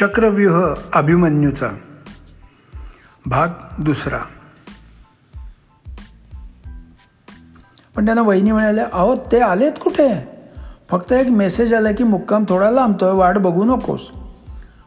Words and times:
चक्रव्यूह 0.00 0.74
अभिमन्यूचा. 0.92 1.68
भाग 3.26 3.48
दुसरा. 3.78 4.18
पण 7.96 8.04
त्यांना 8.04 8.22
वहिनी 8.22 8.52
म्हणाल्या 8.52 8.86
अहो 8.92 9.16
ते 9.32 9.40
आलेत 9.40 9.72
कुठे? 9.80 10.28
फक्त 10.90 11.12
एक 11.12 11.28
मेसेज 11.28 11.74
आला 11.74 11.92
की 11.92 12.04
मुक्काम 12.04 12.44
थोडा 12.48 12.70
लांबतोय 12.70 13.12
वाट 13.12 13.38
बघू 13.38 13.64
नकोस. 13.64 14.10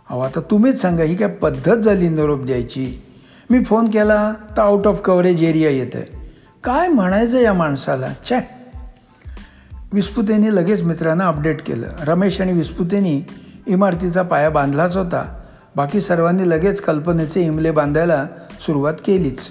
अहो 0.10 0.20
आता 0.20 0.40
तुम्हीच 0.52 0.82
सांगा 0.82 1.04
ही 1.04 1.16
काय 1.16 1.28
पद्धत 1.28 1.78
झाली 1.78 2.10
निरोप 2.10 2.44
द्यायची? 2.44 3.04
मी 3.50 3.64
फोन 3.64 3.90
केला 3.90 4.34
तर 4.58 4.62
आउट 4.62 4.88
ऑफ 4.88 5.02
कव्हरेज 5.02 5.44
एरिया 5.44 5.70
येत 5.70 5.92
आहे 5.94 6.34
काय 6.64 6.88
म्हणायचं 6.88 7.40
या 7.40 7.54
माणसाला? 7.54 8.14
छे. 8.26 8.50
विस्पुतेनी 9.94 10.56
लगेच 10.56 10.82
मित्रांना 10.82 11.28
अपडेट 11.28 11.62
केलं. 11.62 11.88
रमेश 12.00 12.42
आणि 12.42 12.52
विस्पुतेनी 12.52 13.24
इमारतीचा 13.68 14.22
पाया 14.22 14.50
बांधलाच 14.50 14.98
होता. 14.98 15.38
बाकी 15.76 16.02
सर्वांनी 16.02 16.50
लगेच 16.50 16.82
कल्पनेचे 16.82 17.42
इमले 17.42 17.72
बांधायला 17.72 18.26
सुरुवात 18.60 18.94
केलीच. 19.06 19.50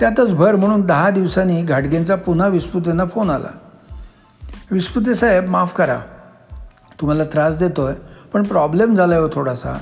त्यातच 0.00 0.34
भर 0.34 0.56
म्हणून 0.56 0.80
दहा 0.80 1.10
दिवसांनी 1.10 1.62
घाटगेंचा 1.62 2.16
पुन्हा 2.16 2.48
विस्पुतेंना 2.48 3.04
फोन 3.04 3.30
आला. 3.30 3.48
विस्पुते 4.70 5.14
साहेब 5.14 5.48
माफ 5.48 5.76
करा. 5.76 5.98
तुम्हाला 7.00 7.24
त्रास 7.24 7.58
देतो 7.58 7.84
आहे 7.84 7.96
पण 8.32 8.42
प्रॉब्लेम 8.42 8.94
झाला 8.94 9.14
आहे 9.14 9.22
हो 9.22 9.28
थोडासा. 9.32 9.78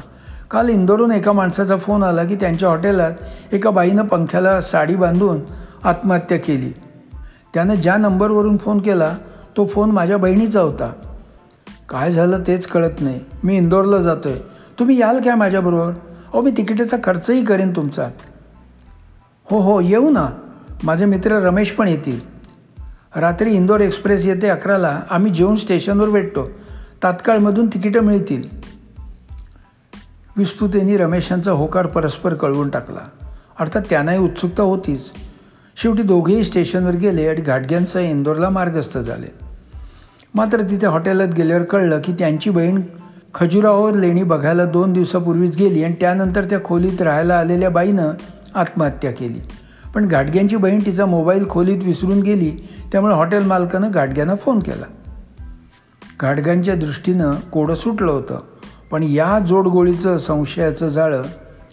काल 0.51 0.69
इंदोरून 0.69 1.13
एका 1.13 1.33
माणसाचा 1.33 1.77
फोन 1.77 2.03
आला 2.03 2.25
की 2.25 2.35
त्यांच्या 2.35 2.69
हॉटेलात 2.69 3.13
एका 3.53 3.71
बाईनं 3.71 4.03
पंख्याला 4.03 4.61
साडी 4.61 4.95
बांधून 4.95 5.41
आत्महत्या 5.85 6.39
केली. 6.39 6.71
त्यानं 7.55 7.75
ज्या 7.75 7.97
नंबरवरून 7.97 8.57
फोन 8.57 8.81
केला 8.81 9.17
तो 9.57 9.67
फोन 9.67 9.91
माझ्या 9.91 10.17
बहिणीचा 10.17 10.61
होता. 10.61 10.93
काय 11.91 12.11
झालं 12.11 12.43
तेच 12.47 12.67
कळत 12.67 13.01
नाही. 13.01 13.21
मी 13.45 13.57
इंदोरला 13.57 13.99
जातो 13.99 14.29
आहे 14.29 14.39
तुम्ही 14.79 15.01
याल 15.01 15.19
काय 15.19 15.35
माझ्याबरोबर? 15.35 15.91
अहो 15.91 16.41
मी 16.41 16.51
तिकिटाचा 16.51 16.97
खर्चही 17.05 17.45
करेन 17.45 17.77
तुमचा. 17.77 18.11
हो 19.45 19.59
हो 19.59 19.81
येऊ 19.81 20.11
ना. 20.11 20.29
माझे 20.85 21.05
मित्र 21.05 21.33
रमेश 21.33 21.71
पण 21.71 21.89
येतील. 21.89 22.21
रात्री 23.17 23.53
इंदोर 23.53 23.81
एक्सप्रेस 23.81 24.27
येते 24.27 24.49
अकराला. 24.49 25.01
आम्ही 25.11 25.33
जेवून 25.33 25.57
स्टेशनवर 25.57 26.11
भेटतो. 26.11 26.49
तात्काळमधून 27.03 27.67
तिकीटं 27.67 28.01
मिळतील. 28.01 28.43
विस्पुतेनी 30.37 30.97
रमेशांचा 30.97 31.53
होकार 31.53 31.87
परस्पर 31.87 32.35
कळवून 32.35 32.71
टाकला. 32.71 33.27
अर्थात 33.61 33.83
त्यांनाही 33.91 34.19
उत्सुकता 34.19 34.63
होतीच. 34.63 35.13
शेवटी 35.77 36.03
दोघेही 36.03 36.45
स्टेशनवर 36.45 36.93
गेले 36.93 37.29
आणि 37.29 37.41
घाटग्यांसह 37.41 38.01
इंदोरला 38.01 38.51
मार्गस्थ 38.51 38.99
झाले. 38.99 39.50
मात्र 40.35 40.63
तिथे 40.63 40.87
हॉटेलात 40.87 41.29
गेल्यावर 41.29 41.63
कळलं 41.63 42.01
की 42.05 42.13
त्यांची 42.13 42.51
बहीण 42.51 42.81
खजुराहोर 43.35 43.95
लेणी 43.95 44.23
बघायला 44.23 44.65
दोन 44.65 44.93
दिवसापूर्वीच 44.93 45.57
गेली 45.57 45.85
आणि 45.85 45.95
त्यानंतर 46.01 46.45
त्या 46.45 46.65
खोलीत 46.65 47.03
राहायला 47.03 47.39
आलेल्या 47.39 47.71
बाईनं 47.71 48.11
आत्महत्या 48.55 49.11
केली. 49.11 49.39
पण 49.95 50.09
घाटग्यांची 50.09 50.57
बहीण 50.57 50.79
तिचा 50.87 51.07
मोबाईल 51.07 51.49
खोलीत 51.49 51.85
विसरून 51.85 52.21
गेली 52.21 52.51
त्यामुळे 52.93 53.15
हॉटेल 53.15 53.43
मालकानं 53.43 53.91
घाटग्यांना 53.91 54.35
फोन 54.35 54.59
केला. 54.59 54.87
घाटग्यांच्या 56.21 56.75
दृष्टीनं 56.75 57.31
कोडं 57.33 57.75
सुटलं 57.75 58.13
होतं 58.13 58.39
पण 58.91 59.03
या 59.03 59.39
जोडगोळीचं 59.39 60.19
संशयाचं 60.19 60.89
जाळं 60.89 61.23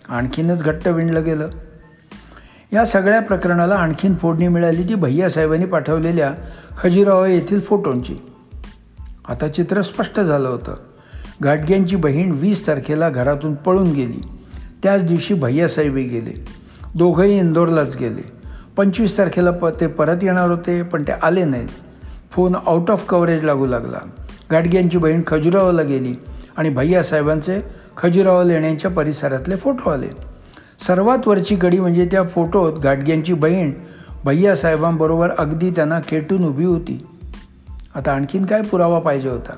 आणखीनच 0.09 0.63
घट्ट 0.63 0.87
विणलं 0.87 1.23
गेलं. 1.23 1.47
या 2.73 2.85
सगळ्या 2.85 3.21
प्रकरणाला 3.21 3.75
आणखीन 3.75 4.15
फोडणी 4.15 4.47
मिळाली 4.47 4.89
ती 4.89 4.95
भैयासाहेबांनी 4.95 5.65
पाठवलेल्या 5.65 6.33
खजिराव 6.81 7.25
येथील 7.25 7.59
फोटोंची. 7.59 8.15
आता 9.29 9.47
चित्र 9.47 9.81
स्पष्ट 9.81 10.19
झालं 10.19 10.49
होतं. 10.49 10.75
गाडग्यांची 11.43 11.95
बहीण 11.95 12.31
वीस 12.31 12.67
तारखेला 12.67 13.09
घरातून 13.09 13.53
पळून 13.53 13.91
गेली. 13.91 14.21
त्याच 14.83 15.03
दिवशी 15.03 15.33
भैयासाहेबी 15.33 16.03
गेले. 16.03 16.45
दोघंही 16.95 17.37
इंदोरलाच 17.37 17.97
गेले. 17.97 18.21
पंचवीस 18.77 19.17
तारखेला 19.17 19.51
प 19.51 19.65
ते 19.65 19.87
परत 19.87 20.17
येणार 20.21 20.51
होते 20.51 20.81
पण 20.81 21.03
ते 21.03 21.11
आले 21.11 21.45
नाहीत. 21.45 21.67
फोन 22.31 22.55
आउट 22.65 22.91
ऑफ 22.91 23.05
कव्हरेज 23.09 23.43
लागू 23.43 23.65
लागला. 23.65 23.97
गाडग्यांची 24.51 24.97
बहीण 24.97 25.21
खजुरावाला 25.27 25.81
गेली 25.81 26.13
आणि 26.57 26.69
भैयासाहेबांचे 26.69 27.59
खजुराव 27.97 28.43
लेण्यांच्या 28.43 28.91
परिसरातले 28.91 29.55
फोटो 29.55 29.89
आले. 29.89 30.07
सर्वात 30.87 31.27
वरची 31.27 31.55
कडी 31.55 31.79
म्हणजे 31.79 32.07
त्या 32.11 32.23
फोटोत 32.23 32.79
गाडग्यांची 32.79 33.33
बहीण 33.33 33.71
भैयासाहेबांबरोबर 34.25 35.29
अगदी 35.29 35.69
त्यांना 35.69 35.99
खेटून 36.07 36.43
उभी 36.43 36.65
होती. 36.65 37.05
आता 37.97 38.11
आणखीन 38.11 38.45
काय 38.45 38.61
पुरावा 38.61 38.99
पाहिजे 38.99 39.29
होता? 39.29 39.53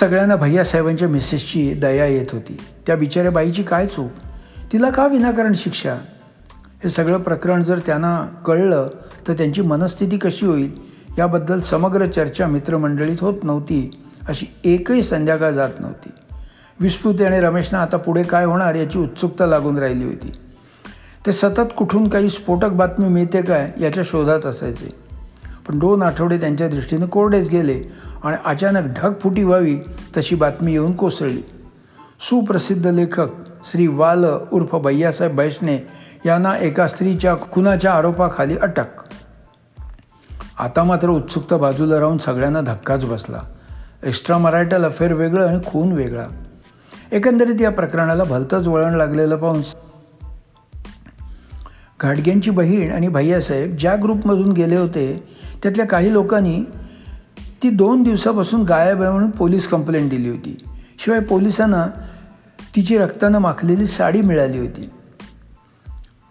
सगळ्यांना 0.00 0.36
भैयासाहेबांच्या 0.36 1.08
मिसेसची 1.08 1.74
दया 1.74 2.06
येत 2.06 2.26
होती. 2.32 2.56
त्या 2.86 2.96
बिचाऱ्या 2.96 3.32
बाईची 3.32 3.62
काय 3.62 3.86
चूक? 3.86 4.10
तिला 4.72 4.90
का 4.90 5.06
विनाकारण 5.06 5.52
शिक्षा? 5.54 5.94
हे 6.84 6.88
सगळं 6.88 7.18
प्रकरण 7.18 7.62
जर 7.62 7.78
त्यांना 7.78 8.26
कळलं 8.46 8.88
तर 9.28 9.32
त्यांची 9.32 9.62
मनस्थिती 9.62 10.18
कशी 10.18 10.46
होईल? 10.46 10.76
याबद्दल 11.18 11.60
समग्र 11.60 12.06
चर्चा 12.06 12.46
मित्रमंडळीत 12.46 13.16
होत 13.20 13.34
नव्हती 13.42 14.02
अशी 14.28 14.46
एकही 14.64 15.02
संध्याकाळ 15.02 15.50
जात 15.50 15.80
नव्हती. 15.80 16.10
विस्फुती 16.80 17.24
आणि 17.24 17.40
रमेशना 17.40 17.82
आता 17.82 17.96
पुढे 17.96 18.22
काय 18.22 18.44
होणार 18.44 18.74
याची 18.74 18.98
उत्सुकता 18.98 19.46
लागून 19.46 19.78
राहिली 19.78 20.04
होती. 20.04 20.32
ते 21.26 21.32
सतत 21.32 21.72
कुठून 21.76 22.08
काही 22.08 22.28
स्फोटक 22.28 22.68
बातमी 22.68 23.08
मिळते 23.08 23.42
काय 23.42 23.72
याच्या 23.80 24.04
शोधात 24.06 24.46
असायचे. 24.46 25.09
पण 25.70 25.78
दोन 25.78 26.02
आठवडे 26.02 26.40
त्यांच्या 26.40 26.68
दृष्टीने 26.68 27.06
कोरडेच 27.06 27.50
गेले 27.50 27.82
आणि 28.24 28.36
अचानक 28.44 28.98
ढगफुटी 28.98 29.44
व्हावी 29.44 29.78
तशी 30.16 30.34
बातमी 30.34 30.72
येऊन 30.72 30.92
कोसळली. 30.92 31.40
सुप्रसिद्ध 32.20 32.86
लेखक 32.86 33.26
श्री 33.64 33.86
वाल 33.86 34.24
उर्फ 34.52 34.76
भैयासाहेब 34.76 35.36
बैष्णे 35.36 35.78
यांना 36.26 36.58
एका 36.58 36.86
स्त्रीच्या 36.86 37.36
खुनाच्या 37.52 37.92
आरोपाखाली 37.92 38.56
अटक. 38.56 38.84
आता 40.58 40.84
मात्र 40.84 41.08
उत्सुकता 41.08 41.56
बाजूला 41.56 42.00
राहून 42.00 42.18
सगळ्यांना 42.18 42.60
धक्काच 42.60 43.04
बसला. 43.04 43.38
एक्स्ट्रा 44.02 44.38
मराठल 44.38 44.84
अफेअर 44.84 45.12
वेगळं 45.12 45.48
आणि 45.48 45.58
खून 45.66 45.92
वेगळा. 45.92 46.26
एकंदरीत 47.12 47.60
या 47.60 47.70
प्रकरणाला 47.70 48.24
भलतंच 48.24 48.66
वळण 48.66 48.94
लागलेलं 48.94 49.36
पाहून 49.36 49.62
घाटग्यांची 52.02 52.50
बहीण 52.50 52.92
आणि 52.92 53.08
भैयासाहेब 53.08 53.76
ज्या 53.76 53.96
ग्रुपमधून 54.02 54.52
गेले 54.52 54.76
होते 54.76 55.28
त्यातल्या 55.62 55.86
काही 55.86 56.12
लोकांनी 56.12 56.60
ती 57.62 57.70
दोन 57.70 58.02
दिवसापासून 58.02 58.62
गायब 58.62 59.02
आहे 59.02 59.10
म्हणून 59.10 59.30
पोलीस 59.30 59.68
कंप्लेंट 59.68 60.10
दिली 60.10 60.28
होती. 60.28 60.56
शिवाय 60.98 61.20
पोलिसांना 61.20 61.86
तिची 62.76 62.98
रक्तानं 62.98 63.38
माखलेली 63.38 63.86
साडी 63.86 64.20
मिळाली 64.20 64.58
होती. 64.58 64.90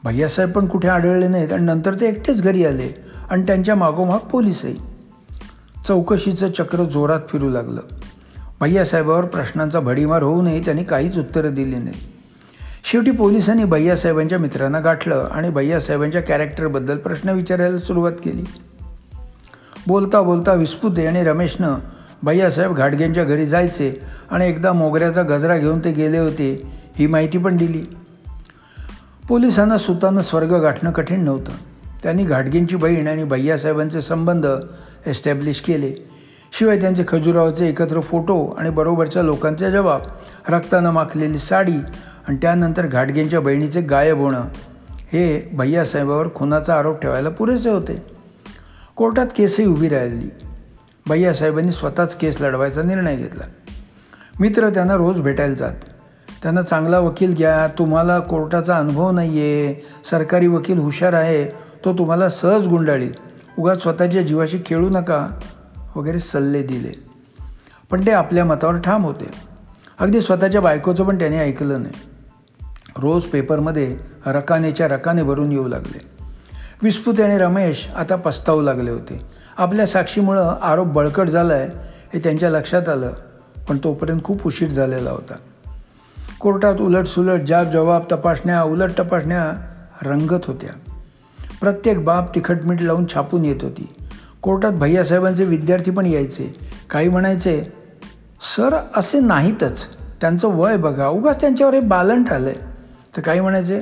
भैयासाहेब 0.04 0.52
पण 0.52 0.68
कुठे 0.68 0.88
आढळले 0.88 1.28
नाहीत 1.28 1.54
आणि 1.54 1.64
नंतर 1.64 1.94
ते 1.94 2.08
एकटेच 2.08 2.42
घरी 2.42 2.66
आले 2.66 2.90
आणि 3.30 3.44
त्यांच्या 3.44 3.76
मागोमाग 3.76 4.20
पोलीसही 4.20 4.76
चौकशीचं 5.88 6.52
चक्र 6.52 6.84
जोरात 6.84 7.20
फिरू 7.30 7.50
लागलं. 7.50 7.82
भैयासाहेबावर 8.62 9.26
प्रश्नांचा 9.26 9.80
भडीमार 9.80 10.24
होऊनही 10.24 10.60
त्यांनी 10.66 10.84
काहीच 10.84 11.18
उत्तरं 11.20 11.54
दिली 11.54 11.76
नाही 11.76 11.96
शेवटी 12.84 13.12
पोलिसांनी 13.12 13.64
भैयासाहेबांच्या 13.64 14.40
मित्रांना 14.40 14.80
गाठलं 14.80 15.28
आणि 15.32 15.50
भैयासाहेबांच्या 15.50 16.22
कॅरेक्टरबद्दल 16.22 16.98
प्रश्न 16.98 17.30
विचारायला 17.30 17.80
सुरुवात 17.80 18.12
केली. 18.12 18.44
बोलता 19.90 20.22
बोलता 20.22 20.54
विस्पुते 20.54 21.06
आणि 21.08 21.24
रमेशनं 21.24 21.76
भैयासाहेब 22.24 22.74
घाटगेंच्या 22.74 23.24
घरी 23.24 23.46
जायचे 23.46 24.02
आणि 24.32 24.48
एकदा 24.48 24.74
मोगऱ्याचा 24.74 25.22
गजरा 25.22 25.58
घेऊन 25.58 25.80
ते 25.80 25.92
गेले 25.92 26.18
होते 26.18 26.52
ही 26.96 27.08
माहिती 27.08 27.38
पण 27.38 27.56
दिली. 27.58 27.82
पोलिसांना 29.28 29.78
सुतानं 29.78 30.22
स्वर्ग 30.22 30.54
गाठणं 30.54 30.92
कठीण 30.92 31.24
नव्हतं. 31.24 31.52
त्यांनी 32.04 32.24
घाटगेंची 32.24 32.76
बहीण 32.76 33.08
आणि 33.08 33.24
भैयासाहेबांचे 33.24 34.02
संबंध 34.02 34.46
एस्टॅब्लिश 35.08 35.62
केले. 35.62 35.94
शिवाय 36.52 36.80
त्यांचे 36.82 37.04
खजुरावचे 37.08 37.68
एकत्र 37.70 38.00
फोटो 38.00 38.56
आणि 38.58 38.70
बरोबरच्या 38.70 39.24
लोकांचे 39.24 39.72
जबाब 39.72 40.02
रक्तानं 40.50 40.92
माखलेली 40.92 41.38
साडी 41.38 41.78
आणि 42.28 42.38
त्यानंतर 42.42 42.88
घाटगेंच्या 42.88 43.40
बहिणीचे 43.40 43.82
गायब 43.82 44.18
होणं 44.18 44.42
हे 45.14 45.50
भैयासाहेबावर 45.54 46.28
खुनाचा 46.36 46.76
आरोप 46.76 47.02
ठेवायला 47.02 47.30
पुरेसे 47.30 47.70
होते. 47.70 48.19
कोर्टात 49.00 49.28
केसही 49.36 49.66
उभी 49.66 49.90
राहिली. 49.90 50.30
भैयासाहेबांनी 51.10 51.72
स्वतःच 51.72 52.16
केस 52.16 52.42
लढवायचा 52.42 52.84
निर्णय 52.84 53.16
घेतला. 53.16 53.44
मित्र 54.40 54.70
त्यांना 54.70 54.96
रोज 54.96 55.22
भेटायला 55.22 55.54
जात. 55.54 55.74
त्यांना 56.44 56.62
चांगला 56.62 57.00
वकील 57.00 57.34
घ्या 57.34 57.68
तुम्हाला 57.68 58.20
कोर्टाचा 58.20 58.78
अनुभव 58.78 59.12
नाही 59.12 59.40
आहे 59.40 59.86
सरकारी 60.12 60.48
वकील 60.48 60.80
हुशार 60.80 61.14
आहे 61.14 61.46
तो 61.86 61.94
तुम्हाला 61.94 62.30
सहज 62.30 62.68
गुंडाळील. 62.68 63.12
उगाच 63.60 63.82
स्वतःच्या 63.82 64.22
जीवाशी 64.22 64.60
खेळू 64.66 64.90
नका 64.90 65.40
वगैरे 65.96 66.20
सल्ले 66.20 66.64
दिले. 66.64 66.92
पण 67.92 68.06
ते 68.06 68.12
आपल्या 68.12 68.46
मतावर 68.46 68.78
ठाम 68.78 69.04
होते. 69.04 69.28
अगदी 70.00 70.22
स्वतःच्या 70.22 70.62
बायकोचं 70.62 71.04
पण 71.04 71.20
त्याने 71.20 71.40
ऐकलं 71.40 71.82
नाही. 71.82 71.96
रोज 72.98 73.24
पेपरमध्ये 73.24 73.98
रकानेच्या 74.26 74.88
रकाने 74.88 75.24
भरून 75.24 75.52
येऊ 75.52 75.68
लागले. 75.68 76.19
विस्फुते 76.84 77.24
आणि 77.24 77.38
रमेश 77.38 77.90
आता 77.96 78.16
पस्तावू 78.16 78.62
लागले 78.62 78.92
होते. 78.92 79.26
आपल्या 79.58 79.88
साक्षीमुळं 79.88 80.56
आरोप 80.62 80.88
बळकट 80.88 81.30
झाला 81.30 81.54
आहे 81.54 81.70
हे 82.14 82.20
त्यांच्या 82.20 82.50
लक्षात 82.50 82.90
आलं 82.90 83.14
पण 83.70 83.78
तोपर्यंत 83.84 84.20
खूप 84.24 84.46
उशीर 84.46 84.70
झालेला 84.70 85.12
होता. 85.12 85.34
कोर्टात 86.40 86.82
उलटसुलट 86.82 87.42
जाब 87.42 87.70
जबाब 87.72 88.04
तपासण्या 88.12 88.64
उलट 88.64 88.92
तपासण्या 89.00 89.62
रंगत 90.02 90.46
होत्या. 90.46 90.70
प्रत्येक 91.62 92.04
बाब 92.04 92.26
तिखटमीठ 92.36 92.82
लावून 92.82 93.06
छापून 93.14 93.46
येत 93.46 93.56
होती. 93.62 93.88
कोर्टात 94.42 94.72
भैयासाहेबांचे 94.72 95.44
विद्यार्थी 95.44 95.92
पण 95.92 96.06
यायचे. 96.06 96.56
काही 96.90 97.10
म्हणायचे 97.10 97.64
सर 98.56 98.78
असे 98.96 99.20
नाहीतच. 99.20 99.86
त्यांचं 100.22 100.48
वय 100.48 100.78
बघा. 100.78 101.08
उगाच 101.08 101.42
त्यांच्यावर 101.42 101.74
हे 101.74 101.80
बालंट 101.80 102.32
आलं 102.32 102.50
आहे 102.50 102.60
तर 103.18 103.22
काही 103.22 103.40
म्हणायचे 103.40 103.82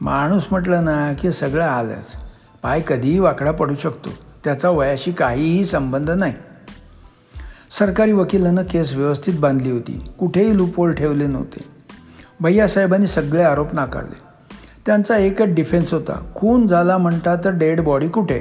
माणूस 0.00 0.46
म्हटलं 0.50 0.84
ना 0.84 1.12
की 1.12 1.32
सगळं 1.32 1.64
आलंच. 1.64 2.16
पाय 2.62 2.80
कधीही 2.88 3.18
वाकडा 3.18 3.50
पडू 3.50 3.74
शकतो. 3.74 4.10
त्याचा 4.44 4.70
वयाशी 4.70 5.12
काहीही 5.12 5.64
संबंध 5.64 6.10
नाही. 6.10 6.32
सरकारी 7.78 8.12
वकिलानं 8.12 8.62
केस 8.62 8.94
व्यवस्थित 8.94 9.34
बांधली 9.38 9.70
होती. 9.70 10.04
कुठेही 10.18 10.56
लूपहोल 10.56 10.92
ठेवले 10.92 11.26
नव्हते. 11.26 11.64
भैयासाहेबांनी 12.40 13.06
सगळे 13.06 13.42
आरोप 13.42 13.74
नाकारले. 13.74 14.18
त्यांचा 14.86 15.16
एकच 15.16 15.46
डिफेन्स 15.46 15.94
होता. 15.94 16.32
खून 16.34 16.66
झाला 16.66 16.98
म्हणता 16.98 17.36
तर 17.36 17.50
डेड 17.50 17.80
बॉडी 17.80 18.08
कुठे? 18.08 18.40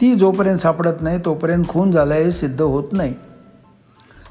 ती 0.00 0.14
जोपर्यंत 0.14 0.58
सापडत 0.58 1.02
नाही 1.02 1.18
तोपर्यंत 1.24 1.64
खून 1.68 1.90
झाला 1.90 2.14
हे 2.14 2.30
सिद्ध 2.30 2.62
होत 2.62 2.84
नाही. 2.92 3.14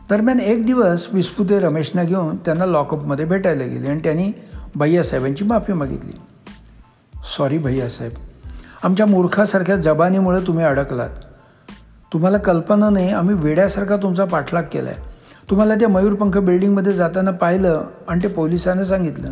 दरम्यान 0.10 0.40
एक 0.40 0.66
दिवस 0.66 1.08
विस्पुते 1.14 1.60
रमेशना 1.60 2.04
घेऊन 2.04 2.38
त्यांना 2.38 2.66
लॉकअपमध्ये 2.66 3.26
भेटायला 3.26 3.64
गेले 3.64 3.88
आणि 3.88 4.00
त्यांनी 4.00 4.32
भैयासाहेबांची 4.76 5.46
माफी 5.46 5.74
मागितली. 5.74 6.12
सॉरी 7.38 7.58
भैयासाहेब. 7.58 8.14
आमच्या 8.84 9.06
मूर्खासारख्या 9.06 9.76
जबानीमुळे 9.76 10.48
तुम्ही 10.48 10.66
अडकलात. 10.66 11.10
तुम्हाला 12.14 12.38
कल्पना 12.38 12.90
नाही 12.90 13.10
आम्ही 13.12 13.36
वेड्यासारखा 13.36 13.96
तुमचा 13.98 14.26
पाठलाग 14.26 14.64
केला 14.72 14.90
आहे 14.90 15.02
तुम्हाला 15.50 15.76
त्या 15.76 15.90
मयूरपंख 15.90 16.38
बिल्डिंगमध्ये 16.38 16.94
जाताना 16.94 17.32
पाहिलं 17.32 17.84
आणि 18.08 18.24
ते 18.24 18.28
पोलिसांना 18.28 18.84
सांगितलं. 18.84 19.32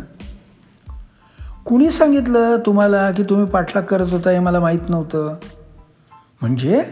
कुणी 1.66 1.90
सांगितलं 1.90 2.56
तुम्हाला 2.66 3.10
की 3.10 3.22
तुम्ही 3.22 3.46
पाठलाग 3.46 3.82
करत 3.82 4.06
होता 4.10 4.30
हे 4.30 4.38
मला 4.38 4.60
माहीत 4.60 4.80
नव्हतं? 4.88 5.34
म्हणजे? 6.40 6.84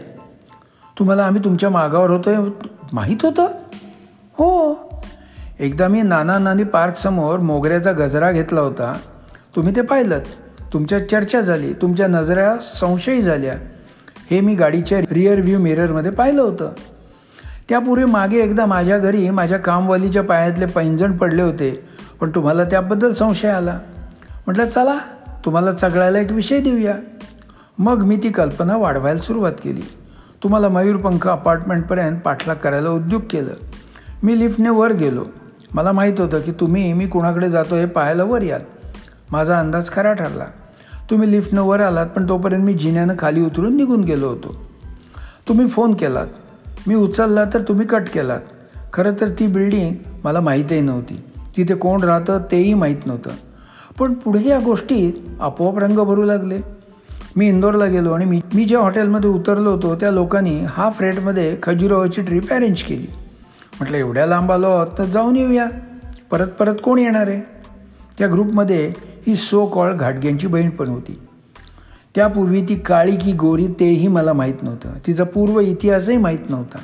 तुम्हाला 0.99 1.25
आम्ही 1.25 1.43
तुमच्या 1.43 1.69
मागावर 1.69 2.09
होतो 2.09 2.29
हे 2.29 2.51
माहीत 2.93 3.17
होतं? 3.23 3.47
हो. 4.33 4.73
एकदा 5.59 5.87
मी 5.87 6.01
नाना 6.01 6.37
नानी 6.37 6.63
पार्कसमोर 6.63 7.39
मोगऱ्याचा 7.39 7.91
गजरा 7.91 8.31
घेतला 8.31 8.61
होता. 8.61 8.97
तुम्ही 9.55 9.75
ते 9.75 9.81
पाहिलं 9.81 10.19
तुमच्या 10.73 11.09
चर्चा 11.09 11.41
झाली 11.41 11.73
तुमच्या 11.73 12.07
नजऱ्या 12.07 12.55
संशयी 12.61 13.21
झाल्या. 13.21 13.53
हे 14.31 14.41
मी 14.41 14.55
गाडीच्या 14.55 14.99
रिअर 14.99 15.41
व्ह्यू 15.41 15.59
मिररमध्ये 15.59 16.11
पाहिलं 16.11 16.41
होतं. 16.41 16.71
त्यापूर्वी 17.69 18.05
मागे 18.05 18.37
एकदा 18.37 18.65
माझ्या 18.65 18.97
घरी 18.97 19.29
माझ्या 19.29 19.57
कामवालीच्या 19.57 20.23
पायातले 20.23 20.65
पैंजण 20.65 21.17
पडले 21.17 21.41
होते 21.41 21.85
पण 22.19 22.29
तुम्हाला 22.29 22.63
त्याबद्दल 22.63 23.11
संशय 23.11 23.47
आला. 23.47 23.79
म्हटलं 24.45 24.65
चला 24.65 24.97
तुम्हाला 25.45 25.71
चगळायला 25.71 26.19
एक 26.19 26.31
विषय 26.31 26.59
देऊया. 26.59 26.93
मग 27.77 28.03
मी 28.03 28.17
ती 28.23 28.29
कल्पना 28.29 28.77
वाढवायला 28.77 29.19
सुरुवात 29.19 29.53
केली. 29.63 29.81
तुम्हाला 30.43 30.69
मयूरपंख 30.69 31.27
अपार्टमेंटपर्यंत 31.27 32.19
पाठलाग 32.19 32.55
करायला 32.55 32.89
उद्योग 32.89 33.21
केलं. 33.29 33.53
मी 34.23 34.39
लिफ्टने 34.39 34.69
वर 34.69 34.93
गेलो. 34.93 35.25
मला 35.73 35.91
माहीत 35.91 36.19
होतं 36.19 36.39
की 36.39 36.51
तुम्ही 36.51 36.93
मी 36.93 37.07
कुणाकडे 37.07 37.49
जातो 37.49 37.75
हे 37.75 37.85
पाहायला 37.85 38.23
वर 38.23 38.41
याल. 38.41 38.61
माझा 39.31 39.59
अंदाज 39.59 39.91
खरा 39.91 40.13
ठरला. 40.13 40.45
तुम्ही 41.09 41.31
लिफ्टनं 41.31 41.61
वर 41.61 41.79
आलात 41.79 42.07
पण 42.07 42.29
तोपर्यंत 42.29 42.63
मी 42.63 42.73
जिन्यानं 42.73 43.13
खाली 43.19 43.41
उतरून 43.41 43.75
निघून 43.75 44.01
गेलो 44.01 44.27
होतो. 44.27 44.65
तुम्ही 45.47 45.67
फोन 45.67 45.93
केलात. 45.93 46.27
मी 46.87 46.95
उचलला 46.95 47.45
तर 47.45 47.61
तुम्ही 47.61 47.87
कट 47.87 48.09
केलात. 48.13 48.39
खरं 48.93 49.13
तर 49.21 49.29
ती 49.29 49.47
बिल्डिंग 49.47 49.95
मला 50.23 50.39
माहीतही 50.39 50.81
नव्हती. 50.81 51.23
तिथे 51.57 51.75
कोण 51.75 52.03
राहतं 52.03 52.39
तेही 52.51 52.73
माहीत 52.73 52.97
नव्हतं. 53.05 53.29
पण 53.99 54.13
पुढे 54.13 54.49
या 54.49 54.59
गोष्टीत 54.59 55.13
आपोआप 55.39 55.77
रंग 55.77 55.99
भरू 55.99 56.23
लागले. 56.23 56.57
मी 57.35 57.47
इंदोरला 57.47 57.85
गेलो 57.85 58.11
आणि 58.11 58.25
मी 58.25 58.41
मी 58.53 58.65
ज्या 58.65 58.79
हॉटेलमध्ये 58.79 59.29
उतरलो 59.29 59.71
होतो 59.71 59.95
त्या 59.95 60.11
लोकांनी 60.11 60.59
हाफ 60.59 61.01
रेटमध्ये 61.01 61.57
खजुरावाची 61.63 62.21
ट्रिप 62.21 62.53
अरेंज 62.53 62.83
केली. 62.83 63.07
म्हटलं 63.79 63.97
एवढ्या 63.97 64.25
लांब 64.25 64.51
आलो 64.51 64.67
आहोत 64.67 64.87
तर 64.97 65.03
जाऊन 65.03 65.35
येऊया. 65.35 65.65
परत 66.31 66.47
परत 66.47 66.75
कोण 66.83 66.99
येणार 66.99 67.27
आहे? 67.27 67.41
त्या 68.17 68.31
ग्रुपमध्ये 68.31 68.91
ही 69.27 69.35
सो 69.35 69.65
कॉल 69.65 69.97
घाटग्यांची 69.97 70.47
बहीण 70.47 70.69
पण 70.69 70.87
होती. 70.87 71.19
त्यापूर्वी 72.15 72.61
ती 72.61 72.75
काळी 72.75 73.15
की 73.15 73.33
गोरी 73.33 73.67
तेही 73.67 74.07
मला 74.07 74.33
माहीत 74.33 74.63
नव्हतं. 74.63 74.89
तिचा 75.07 75.23
पूर्व 75.23 75.59
इतिहासही 75.59 76.17
माहीत 76.17 76.49
नव्हता. 76.49 76.77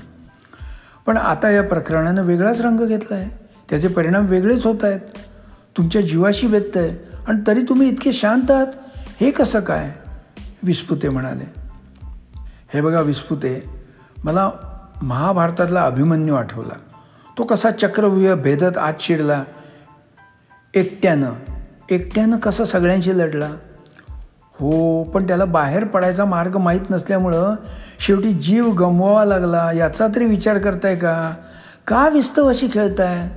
पण 1.05 1.17
आता 1.17 1.49
या 1.49 1.63
प्रकरणानं 1.63 2.23
वेगळाच 2.23 2.61
रंग 2.61 2.85
घेतला 2.85 3.15
आहे 3.15 3.45
त्याचे 3.69 3.87
परिणाम 3.87 4.25
वेगळेच 4.25 4.65
होत 4.65 4.83
आहेत. 4.83 4.99
तुमच्या 5.77 6.01
जीवाशी 6.01 6.47
व्यत्यय 6.47 6.83
आहे. 6.83 6.97
आणि 7.27 7.39
तरी 7.47 7.61
तुम्ही 7.61 7.89
इतके 7.89 8.11
शांत 8.11 8.51
आहात? 8.51 8.67
हे 9.21 9.31
कसं 9.31 9.59
काय? 9.59 9.91
विस्पुते 10.63 11.09
म्हणाले. 11.09 11.43
हे 12.73 12.81
बघा 12.81 13.01
विस्पुते 13.01 13.63
मला 14.23 14.51
महाभारतातला 15.01 15.81
अभिमन्यू 15.81 16.35
आठवला. 16.35 16.73
तो 17.37 17.43
कसा 17.43 17.71
चक्रव्यूह 17.71 18.35
भेदत 18.35 18.77
आत 18.77 18.93
शिरला 18.99 19.43
एकट्यानं. 20.73 21.31
एकट्यानं 21.89 22.37
कसं 22.37 22.63
सगळ्यांशी 22.63 23.17
लढला? 23.17 23.49
हो 24.59 25.03
पण 25.03 25.27
त्याला 25.27 25.45
बाहेर 25.45 25.83
पडायचा 25.83 26.25
मार्ग 26.25 26.57
माहीत 26.57 26.81
नसल्यामुळं 26.89 27.55
शेवटी 27.99 28.33
जीव 28.33 28.69
गमवावा 28.69 29.25
लागला. 29.25 29.71
याचा 29.71 30.07
तरी 30.15 30.25
विचार 30.25 30.57
करताय 30.57 30.95
का? 30.95 31.33
का 31.87 32.09
विस्तव 32.09 32.49
अशी 32.49 32.67
खेळताय? 32.73 33.29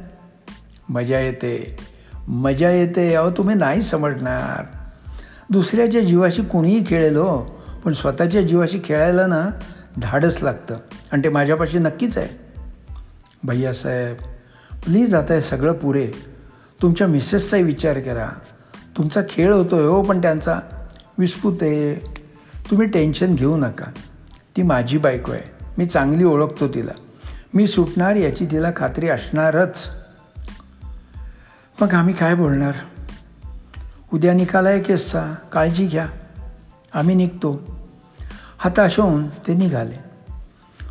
मजा 0.89 1.21
येते. 1.21 1.77
मजा 2.29 2.71
येते. 2.71 3.15
अहो 3.15 3.31
तुम्ही 3.31 3.55
नाही 3.55 3.83
समजणार. 3.83 4.65
दुसऱ्याच्या 5.51 6.01
जीवाशी 6.01 6.43
कोणीही 6.43 6.85
खेळेल 6.87 7.17
हो 7.17 7.39
पण 7.85 7.93
स्वतःच्या 7.93 8.43
जीवाशी 8.43 8.81
खेळायला 8.85 9.27
ना 9.27 9.49
धाडस 9.99 10.43
लागतं. 10.43 10.77
आणि 11.13 11.25
ते 11.25 11.29
माझ्यापाशी 11.29 11.79
नक्कीच 11.79 12.19
आहे. 12.19 12.29
भैयासाहेब 13.45 14.17
प्लीज 14.85 15.15
आता 15.15 15.35
हे 15.35 15.41
सगळं 15.41 15.73
पुरे. 15.73 16.38
तुमच्या 16.83 17.07
मिसेसचाही 17.07 17.63
विचार 17.63 18.01
करा. 18.01 18.29
तुमचा 18.97 19.21
खेळ 19.31 19.53
होतो 19.53 19.77
आहे 19.77 19.85
हो 19.85 20.03
पण 20.03 20.23
त्यांचा 20.23 20.61
विस्फुत 21.19 21.57
आहे. 21.63 21.95
तुम्ही 22.71 22.87
टेन्शन 22.87 23.35
घेऊ 23.35 23.57
नका. 23.57 23.85
ती 24.57 24.63
माझी 24.63 24.99
बायको 24.99 25.33
आहे. 25.33 25.43
मी 25.79 25.87
चांगली 25.87 26.25
ओळखतो 26.25 26.69
तिला. 26.69 26.93
मी 27.55 27.67
सुटणार 27.67 28.15
याची 28.15 28.47
तिला 28.47 28.71
खात्री 28.77 29.09
असणारच. 29.09 29.91
मग 31.81 31.95
आम्ही 31.95 32.15
काय 32.15 32.35
बोलणार? 32.35 32.73
उद्या 34.13 34.33
निकाल 34.33 34.67
आहे 34.67 34.81
केसचा 34.81 35.35
काळजी 35.53 35.87
घ्या. 35.87 36.07
आम्ही 36.95 37.15
निघतो. 37.15 37.79
हताश 38.59 39.01
होऊन 39.01 39.29
ते 39.29 39.55
निघाले. 39.55 40.09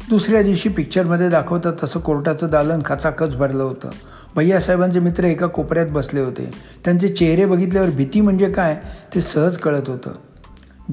दुसऱ्या 0.09 0.41
दिवशी 0.41 0.69
पिक्चरमध्ये 0.69 1.29
दाखवतात 1.29 1.73
तसं 1.83 1.99
कोर्टाचं 1.99 2.47
दालन 2.51 2.79
खचाखच 2.85 3.35
भरलं 3.35 3.63
होतं. 3.63 3.89
भैयासाहेबांचे 4.37 4.99
मित्र 4.99 5.23
एका 5.23 5.47
कोपऱ्यात 5.47 5.87
बसले 5.87 6.19
होते. 6.19 6.51
त्यांचे 6.85 7.07
चेहरे 7.07 7.45
बघितल्यावर 7.45 7.89
भीती 7.89 8.21
म्हणजे 8.21 8.49
काय 8.49 8.81
ते 9.15 9.21
सहज 9.21 9.57
कळत 9.57 9.89
होतं. 9.89 10.11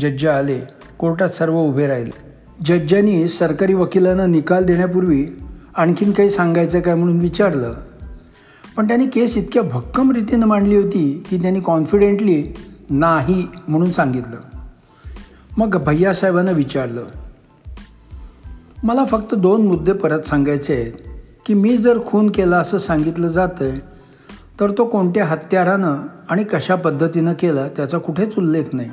जज्ज 0.01 0.27
आले 0.27 0.61
कोर्टात 0.99 1.29
सर्व 1.29 1.59
उभे 1.59 1.87
राहिले. 1.87 2.11
जज्जांनी 2.65 3.29
सरकारी 3.29 3.75
वकिलांना 3.75 4.27
निकाल 4.27 4.65
देण्यापूर्वी 4.65 5.27
आणखीन 5.75 6.13
काही 6.13 6.31
सांगायचं 6.31 6.81
काय 6.81 6.95
म्हणून 6.95 7.21
विचारलं. 7.21 7.75
पण 8.77 8.89
त्यांनी 8.89 9.07
केस 9.07 9.37
इतक्या 9.37 9.63
भक्कम 9.63 10.11
रीतीनं 10.11 10.47
मांडली 10.47 10.77
होती 10.77 11.23
की 11.31 11.39
त्यांनी 11.39 11.61
कॉन्फिडेंटली 11.61 12.45
नाही 12.91 13.47
म्हणून 13.69 13.91
सांगितलं. 13.91 14.37
मग 15.57 15.85
भैयासाहेबांना 15.85 16.51
विचारलं 16.51 17.05
मला 18.85 19.05
फक्त 19.05 19.35
दोन 19.35 19.67
मुद्दे 19.67 19.93
परत 19.93 20.21
सांगायचे 20.21 20.75
आहेत. 20.75 20.93
की 21.47 21.55
मी 21.55 21.77
जर 21.77 21.99
खून 22.07 22.31
केला 22.31 22.57
असं 22.57 22.79
सांगितलं 22.79 23.27
जातं 23.27 23.65
आहे 23.65 23.81
तर 24.61 24.71
तो 24.79 24.85
कोणत्या 24.85 25.25
हत्यारानं 25.25 25.97
आणि 26.31 26.45
कशा 26.45 26.75
पद्धतीनं 26.75 27.33
केला 27.33 27.69
त्याचा 27.69 27.99
कुठेच 27.99 28.35
उल्लेख 28.39 28.65
नाही. 28.73 28.91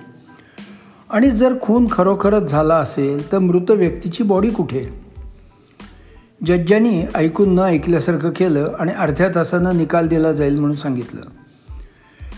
आणि 1.10 1.30
जर 1.30 1.54
खून 1.62 1.88
खरोखरच 1.92 2.52
झाला 2.52 2.76
असेल 2.76 3.32
तर 3.32 3.40
मृत 3.40 3.72
व्यक्तीची 3.72 4.24
बॉडी 4.24 4.50
कुठे? 4.50 4.84
जज्जांनी 6.46 7.04
ऐकून 7.16 7.56
न 7.56 7.60
ऐकल्यासारखं 7.60 8.30
केलं 8.30 8.74
आणि 8.80 8.92
अर्ध्या 8.92 9.30
तासानं 9.36 9.78
निकाल 9.78 10.08
दिला 10.08 10.32
जाईल 10.32 10.56
म्हणून 10.56 10.76
सांगितलं. 10.76 11.22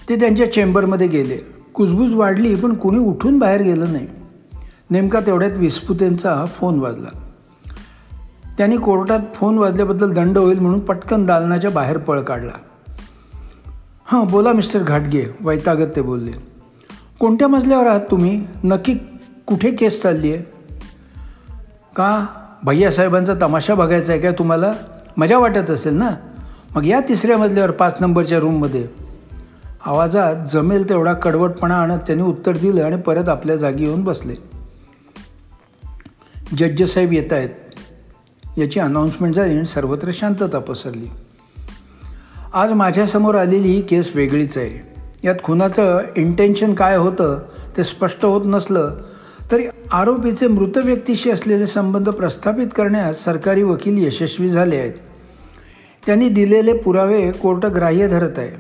ते 0.10 0.16
त्यांच्या 0.16 0.52
चेंबरमध्ये 0.52 1.08
गेले. 1.08 1.38
कुजबूज 1.74 2.14
वाढली 2.14 2.56
पण 2.56 2.74
कुणी 2.74 3.00
उठून 3.00 3.40
बाहेर 3.40 3.62
गेलं 3.62 3.94
नाही. 3.94 4.08
नेमका 4.90 5.20
तेवढ्यात 5.20 5.52
विस्फुतेंचा 5.52 6.46
फोन 6.48 6.80
वाजला. 6.80 7.23
त्यांनी 8.58 8.78
कोर्टात 8.78 9.20
फोन 9.36 9.58
वाजल्याबद्दल 9.58 10.14
दंड 10.14 10.38
होईल 10.38 10.60
म्हणून 10.60 10.80
पटकन 10.80 11.26
दालनाच्या 11.26 11.72
बाहेर 11.72 11.98
पळ 11.98 12.22
काढला. 12.22 12.52
हां 14.06 14.28
बोला 14.28 14.52
मिस्टर 14.54 14.80
घाटगे 14.80 15.26
वैतागत 15.42 15.88
ते 15.96 16.02
बोलले. 16.02 16.32
कोणत्या 17.20 17.48
मजल्यावर 17.48 17.88
आहात 17.88 18.00
तुम्ही? 18.12 18.48
नक्की 18.64 18.96
कुठे 19.46 19.72
केस 19.72 20.02
चालली 20.02 20.34
आहे 20.34 20.44
का 21.96 22.26
भैयासाहेबांचा 22.64 23.34
तमाशा 23.42 23.76
बघायचा 23.76 24.14
आहे 24.14 24.22
काय 24.22 24.32
तुम्हाला? 24.32 24.74
मजा 25.18 25.38
वाटत 25.38 25.72
असेल 25.72 25.94
ना? 25.94 26.10
मग 26.76 26.86
या 26.86 27.00
तिसऱ्या 27.10 27.38
मजल्यावर 27.38 27.72
पाच 27.72 27.96
नंबरच्या 28.00 28.40
रूममध्ये. 28.40 28.88
आवाजात 29.86 30.36
जमेल 30.54 30.90
तेवढा 30.90 31.14
कडवटपणा 31.14 31.76
आणत 31.76 31.98
त्यांनी 31.98 32.24
उत्तर 32.24 32.58
दिलं 32.58 32.84
आणि 32.84 32.96
परत 32.96 33.30
आपल्या 33.30 33.56
जागी 33.56 33.86
येऊन 33.86 34.04
बसले. 34.04 34.34
जड्ज 36.58 36.84
साहेब 36.84 37.14
येत 37.14 37.34
आहेत. 37.34 37.50
याची 38.58 38.80
अनाऊन्समेंट 38.80 39.36
झाली 39.36 39.56
आणि 39.56 39.66
सर्वत्र 39.66 40.10
शांतता 40.14 40.60
पसरली. 40.60 41.08
आज 42.54 42.72
माझ्यासमोर 42.72 43.36
आलेली 43.36 43.68
ही 43.68 43.82
केस 43.82 44.12
वेगळीच 44.16 44.58
आहे. 44.58 44.94
यात 45.24 45.36
खुनाचं 45.44 46.00
इंटेन्शन 46.16 46.74
काय 46.74 46.96
होतं 46.98 47.40
ते 47.78 47.84
स्पष्ट 47.84 48.26
होत 48.26 48.42
नसलं 48.46 48.96
तरी 49.52 49.66
आरोपीचे 49.92 50.48
मृत 50.48 50.78
व्यक्तीशी 50.78 51.32
असलेले 51.32 51.66
संबंध 51.66 52.10
प्रस्थापित 52.10 52.68
करण्यात 52.76 53.14
सरकारी 53.14 53.64
वकील 53.64 54.08
यशस्वी 54.08 54.50
झाले 54.50 54.78
आहेत. 54.78 54.94
त्यांनी 56.06 56.30
दिलेले 56.30 56.74
पुरावे 56.74 57.32
कोर्ट 57.32 57.66
ग्राह्य 57.66 58.08
धरत 58.08 58.40
आहे. 58.40 58.52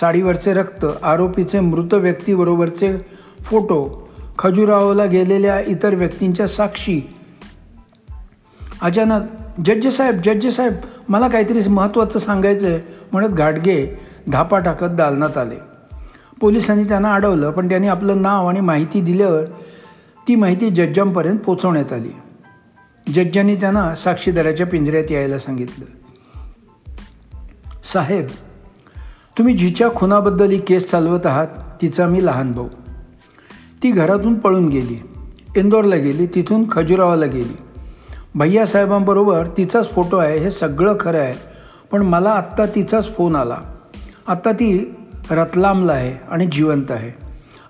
साडीवरचे 0.00 0.52
रक्त 0.52 0.86
आरोपीचे 1.02 1.60
मृत 1.60 1.94
व्यक्तीबरोबरचे 1.94 2.98
फोटो 3.40 4.08
खजुराहोला 4.38 5.04
गेलेल्या 5.04 5.60
इतर 5.60 5.94
व्यक्तींच्या 5.94 6.46
साक्षी 6.46 7.00
अचानक 8.82 9.22
जज्ज 9.64 9.88
साहेब 9.88 10.14
जज्ज 10.14 10.48
साहेब 10.48 10.72
मला 11.08 11.28
काहीतरी 11.28 11.68
महत्त्वाचं 11.68 12.18
सांगायचं 12.18 12.66
आहे 12.66 12.80
म्हणत 13.12 13.28
घाटगे 13.28 14.00
धापा 14.32 14.58
टाकत 14.58 14.86
दालनात 14.86 15.38
आले. 15.38 15.54
पोलिसांनी 16.40 16.84
त्यांना 16.84 17.14
अडवलं 17.14 17.50
पण 17.50 17.68
त्यांनी 17.68 17.88
आपलं 17.88 18.22
नाव 18.22 18.46
आणि 18.46 18.60
माहिती 18.60 19.00
दिल्यावर 19.00 19.44
ती 20.28 20.34
माहिती 20.34 20.70
जज्जांपर्यंत 20.70 21.38
पोचवण्यात 21.38 21.92
आली. 21.92 22.08
जज्जांनी 23.12 23.56
त्यांना 23.56 23.94
साक्षीदाराच्या 23.94 24.66
पिंजऱ्यात 24.66 25.10
यायला 25.10 25.38
सांगितलं. 25.38 25.84
साहेब 27.84 28.26
तुम्ही 29.38 29.54
जिच्या 29.54 29.90
खुनाबद्दल 29.94 30.50
ही 30.50 30.60
केस 30.60 30.90
चालवत 30.90 31.26
आहात 31.26 31.46
तिचा 31.82 32.06
मी 32.06 32.26
लहान 32.26 32.52
भाऊ. 32.52 32.68
ती 33.82 33.90
घरातून 33.90 34.34
पळून 34.34 34.68
गेली. 34.68 35.02
इंदोरला 35.56 35.96
गेली 35.96 36.26
तिथून 36.26 36.64
खजुरावाला 36.70 37.26
गेली. 37.26 37.56
भैयासाहेबांबरोबर 38.34 39.46
तिचाच 39.46 39.90
फोटो 39.90 40.16
आहे 40.16 40.38
हे 40.38 40.50
सगळं 40.50 40.96
खरं 41.00 41.18
आहे. 41.18 41.34
पण 41.92 42.02
मला 42.02 42.30
आत्ता 42.30 42.66
तिचाच 42.66 43.14
फोन 43.16 43.36
आला. 43.36 43.56
आत्ता 44.26 44.52
ती 44.52 44.94
रतलामला 45.30 45.92
आहे 45.92 46.24
आणि 46.30 46.46
जिवंत 46.46 46.90
आहे. 46.90 47.12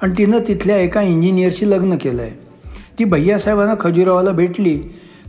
आणि 0.03 0.13
तिनं 0.19 0.39
तिथल्या 0.49 0.77
एका 0.77 1.03
इंजिनियरशी 1.03 1.71
लग्न 1.71 1.97
केलं 1.97 2.23
आहे 2.23 2.31
ती 2.99 3.05
भैयासाहेबांना 3.05 3.75
खजुरावाला 3.81 4.31
भेटली 4.31 4.79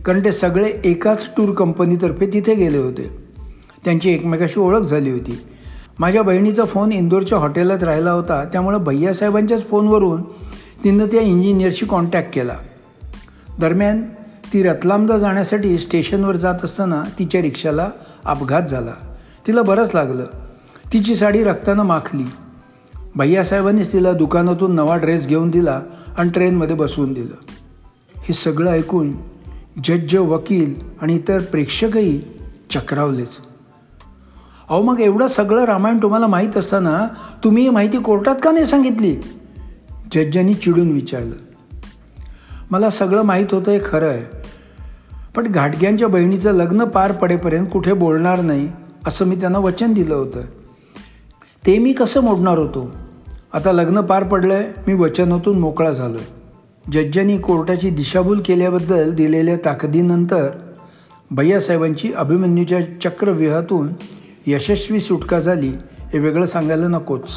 कारण 0.04 0.24
ते 0.24 0.32
सगळे 0.32 0.72
एकाच 0.84 1.30
टूर 1.36 1.54
कंपनीतर्फे 1.54 2.26
तिथे 2.26 2.54
गेले 2.54 2.78
होते. 2.78 3.16
त्यांची 3.84 4.10
एकमेकाशी 4.10 4.60
ओळख 4.60 4.80
झाली 4.80 5.10
होती. 5.10 5.38
माझ्या 5.98 6.22
बहिणीचा 6.22 6.64
फोन 6.64 6.92
इंदोरच्या 6.92 7.38
हॉटेलात 7.38 7.82
राहिला 7.82 8.12
होता 8.12 8.44
त्यामुळं 8.44 8.78
भैयासाहेबांच्याच 8.78 9.66
फोनवरून 9.66 10.22
तिनं 10.84 11.06
त्या 11.06 11.20
इंजिनियरशी 11.20 11.86
कॉन्टॅक्ट 11.86 12.28
केला. 12.32 12.56
दरम्यान 13.58 14.02
ती 14.52 14.62
रतलामला 14.62 15.18
जाण्यासाठी 15.18 15.78
स्टेशनवर 15.78 16.36
जात 16.36 16.64
असताना 16.64 17.02
तिच्या 17.18 17.42
रिक्षाला 17.42 17.90
अपघात 18.24 18.62
झाला. 18.62 19.16
तिला 19.46 19.62
बरंच 19.62 19.90
लागलं. 19.94 20.24
तिची 20.92 21.14
साडी 21.14 21.44
रक्तानं 21.44 21.82
माखली. 21.82 22.24
भैयासाहेबांनीच 23.16 23.92
तिला 23.92 24.12
दुकानातून 24.12 24.74
नवा 24.74 24.96
ड्रेस 24.96 25.26
घेऊन 25.26 25.50
दिला 25.50 25.80
आणि 26.18 26.30
ट्रेनमध्ये 26.30 26.76
बसवून 26.76 27.12
दिलं. 27.12 27.34
हे 28.16 28.34
सगळं 28.34 28.70
ऐकून 28.70 29.12
जज्ज 29.84 30.16
वकील 30.16 30.74
आणि 31.02 31.14
इतर 31.14 31.38
प्रेक्षकही 31.42 32.20
चक्रावलेच. 32.70 33.38
अहो 34.68 34.82
मग 34.82 35.00
एवढं 35.00 35.26
सगळं 35.26 35.64
रामायण 35.64 35.98
तुम्हाला 36.02 36.26
माहीत 36.26 36.56
असताना 36.56 37.08
तुम्ही 37.44 37.62
ही 37.62 37.68
माहिती 37.68 37.98
कोर्टात 37.98 38.36
का 38.42 38.50
नाही 38.50 38.66
सांगितली? 38.66 39.16
जज्जांनी 40.14 40.54
चिडून 40.54 40.92
विचारलं. 40.92 41.34
मला 42.70 42.90
सगळं 42.90 43.22
माहीत 43.22 43.46
होतं 43.50 43.70
हे 43.70 43.80
खरं 43.84 44.08
आहे. 44.08 44.39
पण 45.34 45.52
घाटग्यांच्या 45.52 46.08
बहिणीचं 46.08 46.52
लग्न 46.52 46.84
पार 46.84 47.12
पडेपर्यंत 47.12 47.66
कुठे 47.72 47.92
बोलणार 47.92 48.40
नाही 48.40 48.68
असं 49.06 49.24
मी 49.24 49.36
त्यांना 49.36 49.58
वचन 49.58 49.92
दिलं 49.92 50.14
होतं. 50.14 50.40
ते 51.66 51.78
मी 51.78 51.92
कसं 51.92 52.20
मोडणार 52.20 52.58
होतो? 52.58 52.90
आता 53.52 53.72
लग्न 53.72 54.00
पार 54.00 54.24
पडलं 54.24 54.54
आहे 54.54 54.68
मी 54.86 54.94
वचनातून 54.94 55.58
मोकळा 55.58 55.92
झालो 55.92 56.18
आहे 56.18 56.40
जज्जांनी 56.92 57.38
कोर्टाची 57.38 57.90
दिशाभूल 57.90 58.40
केल्याबद्दल 58.40 59.12
दिलेल्या 59.12 59.56
ताकदीनंतर 59.64 60.48
भैयासाहेबांची 61.30 62.12
अभिमन्यूच्या 62.12 63.00
चक्रव्यूहातून 63.00 63.88
यशस्वी 64.46 65.00
सुटका 65.00 65.40
झाली 65.40 65.72
हे 66.12 66.18
वेगळं 66.18 66.46
सांगायला 66.46 66.88
नकोच. 66.88 67.28